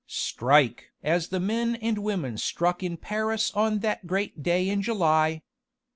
[0.07, 0.89] "Strike!
[1.03, 5.43] as the men and women struck in Paris on that great day in July.